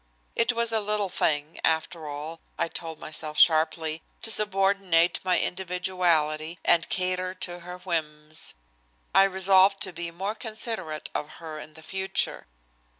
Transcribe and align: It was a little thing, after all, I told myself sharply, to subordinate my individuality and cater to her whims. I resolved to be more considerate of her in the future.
It 0.35 0.51
was 0.53 0.71
a 0.71 0.79
little 0.79 1.09
thing, 1.09 1.59
after 1.63 2.07
all, 2.07 2.39
I 2.57 2.67
told 2.67 2.97
myself 2.97 3.37
sharply, 3.37 4.01
to 4.23 4.31
subordinate 4.31 5.19
my 5.23 5.37
individuality 5.37 6.57
and 6.65 6.89
cater 6.89 7.35
to 7.35 7.59
her 7.59 7.77
whims. 7.77 8.55
I 9.13 9.25
resolved 9.25 9.79
to 9.83 9.93
be 9.93 10.09
more 10.09 10.33
considerate 10.33 11.11
of 11.13 11.33
her 11.37 11.59
in 11.59 11.75
the 11.75 11.83
future. 11.83 12.47